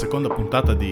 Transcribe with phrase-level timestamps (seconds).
[0.00, 0.90] seconda puntata di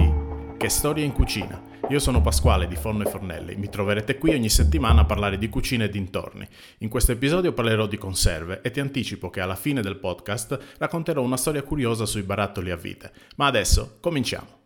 [0.59, 1.59] Che storia in cucina.
[1.89, 5.49] Io sono Pasquale di Forno e Fornelli, mi troverete qui ogni settimana a parlare di
[5.49, 6.47] cucina e dintorni.
[6.81, 11.23] In questo episodio parlerò di conserve e ti anticipo che alla fine del podcast racconterò
[11.23, 13.11] una storia curiosa sui barattoli a vite.
[13.37, 14.58] Ma adesso cominciamo.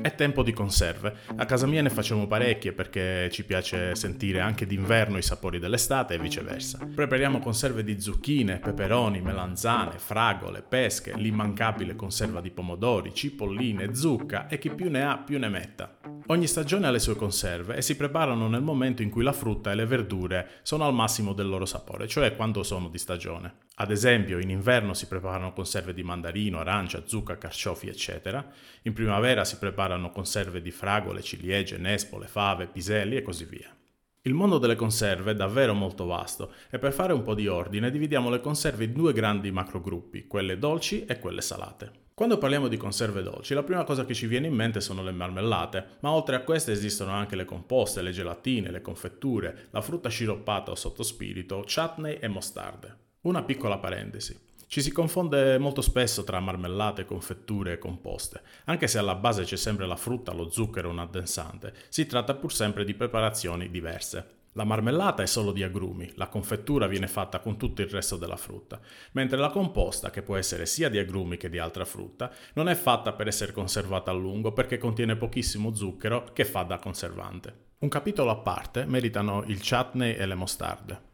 [0.00, 1.16] È tempo di conserve.
[1.36, 6.14] A casa mia ne facciamo parecchie perché ci piace sentire anche d'inverno i sapori dell'estate
[6.14, 6.78] e viceversa.
[6.94, 14.58] Prepariamo conserve di zucchine, peperoni, melanzane, fragole, pesche, l'immancabile conserva di pomodori, cipolline, zucca e
[14.58, 15.97] chi più ne ha più ne metta.
[16.30, 19.72] Ogni stagione ha le sue conserve e si preparano nel momento in cui la frutta
[19.72, 23.60] e le verdure sono al massimo del loro sapore, cioè quando sono di stagione.
[23.76, 28.46] Ad esempio, in inverno si preparano conserve di mandarino, arancia, zucca, carciofi, eccetera.
[28.82, 33.74] In primavera si preparano conserve di fragole, ciliegie, nespole, fave, piselli e così via.
[34.20, 37.90] Il mondo delle conserve è davvero molto vasto e per fare un po' di ordine
[37.90, 42.07] dividiamo le conserve in due grandi macrogruppi, quelle dolci e quelle salate.
[42.18, 45.12] Quando parliamo di conserve dolci, la prima cosa che ci viene in mente sono le
[45.12, 50.08] marmellate, ma oltre a queste esistono anche le composte, le gelatine, le confetture, la frutta
[50.08, 52.96] sciroppata o sottospirito, chutney e mostarde.
[53.20, 54.36] Una piccola parentesi.
[54.66, 58.42] Ci si confonde molto spesso tra marmellate, confetture e composte.
[58.64, 62.34] Anche se alla base c'è sempre la frutta, lo zucchero e un addensante, si tratta
[62.34, 64.37] pur sempre di preparazioni diverse.
[64.52, 68.36] La marmellata è solo di agrumi, la confettura viene fatta con tutto il resto della
[68.36, 68.80] frutta,
[69.12, 72.74] mentre la composta, che può essere sia di agrumi che di altra frutta, non è
[72.74, 77.66] fatta per essere conservata a lungo perché contiene pochissimo zucchero che fa da conservante.
[77.80, 81.07] Un capitolo a parte meritano il chutney e le mostarde.